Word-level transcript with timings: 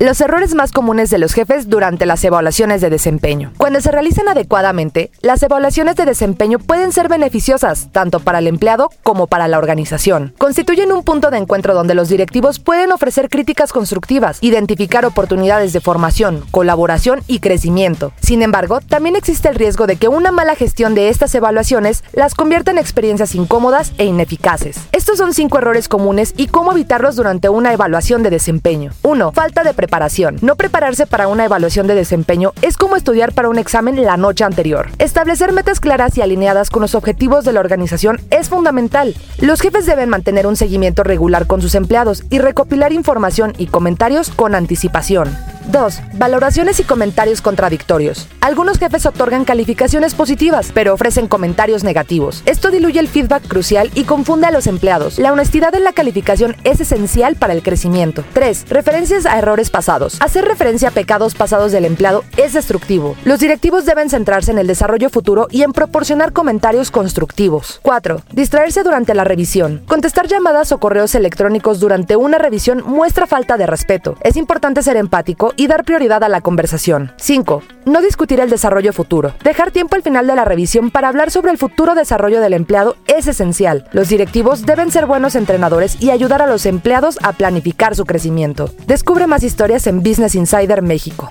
Los 0.00 0.20
errores 0.20 0.54
más 0.54 0.72
comunes 0.72 1.10
de 1.10 1.18
los 1.18 1.32
jefes 1.32 1.68
durante 1.68 2.06
las 2.06 2.24
evaluaciones 2.24 2.80
de 2.80 2.90
desempeño. 2.90 3.52
Cuando 3.56 3.80
se 3.80 3.92
realizan 3.92 4.28
adecuadamente, 4.28 5.12
las 5.20 5.42
evaluaciones 5.44 5.94
de 5.94 6.04
desempeño 6.04 6.58
pueden 6.58 6.90
ser 6.90 7.08
beneficiosas 7.08 7.88
tanto 7.92 8.18
para 8.18 8.40
el 8.40 8.48
empleado 8.48 8.90
como 9.04 9.28
para 9.28 9.46
la 9.46 9.58
organización. 9.58 10.34
Constituyen 10.38 10.90
un 10.90 11.04
punto 11.04 11.30
de 11.30 11.38
encuentro 11.38 11.74
donde 11.74 11.94
los 11.94 12.08
directivos 12.08 12.58
pueden 12.58 12.90
ofrecer 12.90 13.28
críticas 13.28 13.72
constructivas, 13.72 14.38
identificar 14.40 15.04
oportunidades 15.04 15.72
de 15.72 15.80
formación, 15.80 16.44
colaboración 16.50 17.22
y 17.28 17.38
crecimiento. 17.38 18.12
Sin 18.20 18.42
embargo, 18.42 18.80
también 18.80 19.14
existe 19.14 19.48
el 19.48 19.54
riesgo 19.54 19.86
de 19.86 19.96
que 19.96 20.08
una 20.08 20.32
mala 20.32 20.56
gestión 20.56 20.96
de 20.96 21.10
estas 21.10 21.32
evaluaciones 21.36 22.02
las 22.12 22.34
convierta 22.34 22.72
en 22.72 22.78
experiencias 22.78 23.36
incómodas 23.36 23.92
e 23.98 24.06
ineficaces. 24.06 24.78
Estos 24.90 25.18
son 25.18 25.32
cinco 25.32 25.58
errores 25.58 25.88
comunes 25.88 26.34
y 26.36 26.48
cómo 26.48 26.72
evitarlos 26.72 27.14
durante 27.14 27.48
una 27.48 27.72
evaluación 27.72 28.24
de 28.24 28.30
desempeño. 28.30 28.90
1. 29.02 29.32
Falta 29.32 29.62
de 29.62 29.74
preparación. 29.82 30.38
No 30.42 30.54
prepararse 30.54 31.08
para 31.08 31.26
una 31.26 31.44
evaluación 31.44 31.88
de 31.88 31.96
desempeño 31.96 32.52
es 32.62 32.76
como 32.76 32.94
estudiar 32.94 33.32
para 33.32 33.48
un 33.48 33.58
examen 33.58 34.00
la 34.00 34.16
noche 34.16 34.44
anterior. 34.44 34.90
Establecer 35.00 35.52
metas 35.52 35.80
claras 35.80 36.16
y 36.16 36.22
alineadas 36.22 36.70
con 36.70 36.82
los 36.82 36.94
objetivos 36.94 37.44
de 37.44 37.52
la 37.52 37.58
organización 37.58 38.20
es 38.30 38.48
fundamental. 38.48 39.16
Los 39.40 39.60
jefes 39.60 39.84
deben 39.84 40.08
mantener 40.08 40.46
un 40.46 40.54
seguimiento 40.54 41.02
regular 41.02 41.48
con 41.48 41.60
sus 41.60 41.74
empleados 41.74 42.22
y 42.30 42.38
recopilar 42.38 42.92
información 42.92 43.54
y 43.58 43.66
comentarios 43.66 44.30
con 44.30 44.54
anticipación. 44.54 45.36
2. 45.68 46.00
Valoraciones 46.14 46.80
y 46.80 46.84
comentarios 46.84 47.40
contradictorios. 47.40 48.28
Algunos 48.40 48.78
jefes 48.78 49.06
otorgan 49.06 49.44
calificaciones 49.44 50.14
positivas, 50.14 50.70
pero 50.74 50.94
ofrecen 50.94 51.28
comentarios 51.28 51.84
negativos. 51.84 52.42
Esto 52.46 52.70
diluye 52.70 53.00
el 53.00 53.08
feedback 53.08 53.46
crucial 53.46 53.90
y 53.94 54.04
confunde 54.04 54.46
a 54.46 54.50
los 54.50 54.66
empleados. 54.66 55.18
La 55.18 55.32
honestidad 55.32 55.74
en 55.74 55.84
la 55.84 55.92
calificación 55.92 56.56
es 56.64 56.80
esencial 56.80 57.36
para 57.36 57.52
el 57.52 57.62
crecimiento. 57.62 58.24
3. 58.34 58.66
Referencias 58.68 59.26
a 59.26 59.38
errores 59.38 59.70
pasados. 59.70 60.16
Hacer 60.20 60.44
referencia 60.44 60.88
a 60.88 60.92
pecados 60.92 61.34
pasados 61.34 61.72
del 61.72 61.84
empleado 61.84 62.24
es 62.36 62.52
destructivo. 62.52 63.16
Los 63.24 63.40
directivos 63.40 63.84
deben 63.84 64.10
centrarse 64.10 64.50
en 64.50 64.58
el 64.58 64.66
desarrollo 64.66 65.10
futuro 65.10 65.48
y 65.50 65.62
en 65.62 65.72
proporcionar 65.72 66.32
comentarios 66.32 66.90
constructivos. 66.90 67.80
4. 67.82 68.22
Distraerse 68.32 68.82
durante 68.82 69.14
la 69.14 69.24
revisión. 69.24 69.82
Contestar 69.86 70.26
llamadas 70.26 70.72
o 70.72 70.78
correos 70.78 71.14
electrónicos 71.14 71.80
durante 71.80 72.16
una 72.16 72.38
revisión 72.38 72.82
muestra 72.84 73.26
falta 73.26 73.56
de 73.56 73.66
respeto. 73.66 74.16
Es 74.22 74.36
importante 74.36 74.82
ser 74.82 74.96
empático 74.96 75.51
y 75.56 75.66
dar 75.66 75.84
prioridad 75.84 76.22
a 76.24 76.28
la 76.28 76.40
conversación. 76.40 77.12
5. 77.16 77.62
No 77.86 78.00
discutir 78.00 78.40
el 78.40 78.50
desarrollo 78.50 78.92
futuro. 78.92 79.34
Dejar 79.44 79.70
tiempo 79.70 79.96
al 79.96 80.02
final 80.02 80.26
de 80.26 80.36
la 80.36 80.44
revisión 80.44 80.90
para 80.90 81.08
hablar 81.08 81.30
sobre 81.30 81.50
el 81.50 81.58
futuro 81.58 81.94
desarrollo 81.94 82.40
del 82.40 82.54
empleado 82.54 82.96
es 83.06 83.26
esencial. 83.26 83.88
Los 83.92 84.08
directivos 84.08 84.66
deben 84.66 84.90
ser 84.90 85.06
buenos 85.06 85.34
entrenadores 85.34 85.96
y 86.00 86.10
ayudar 86.10 86.42
a 86.42 86.46
los 86.46 86.66
empleados 86.66 87.18
a 87.22 87.32
planificar 87.32 87.96
su 87.96 88.04
crecimiento. 88.04 88.70
Descubre 88.86 89.26
más 89.26 89.42
historias 89.42 89.86
en 89.86 90.02
Business 90.02 90.34
Insider 90.34 90.82
México. 90.82 91.30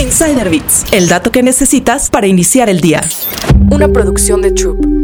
Insider 0.00 0.48
Bits, 0.48 0.84
el 0.92 1.08
dato 1.08 1.32
que 1.32 1.42
necesitas 1.42 2.10
para 2.10 2.26
iniciar 2.26 2.68
el 2.68 2.80
día. 2.80 3.02
Una 3.70 3.88
producción 3.88 4.42
de 4.42 4.52
Troop. 4.52 4.97